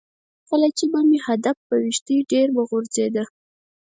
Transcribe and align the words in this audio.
کله 0.49 0.67
چې 0.77 0.85
به 0.91 0.99
مې 1.09 1.19
هدف 1.27 1.57
په 1.67 1.73
ویشتی 1.83 2.17
ډېره 2.31 2.51
به 2.55 2.63
غورځېده. 2.69 3.23